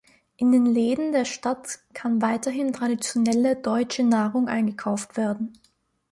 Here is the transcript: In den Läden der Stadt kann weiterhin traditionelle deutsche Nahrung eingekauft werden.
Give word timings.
In 0.35 0.51
den 0.51 0.65
Läden 0.65 1.11
der 1.11 1.25
Stadt 1.25 1.77
kann 1.93 2.23
weiterhin 2.23 2.73
traditionelle 2.73 3.55
deutsche 3.57 4.01
Nahrung 4.03 4.47
eingekauft 4.47 5.15
werden. 5.15 5.53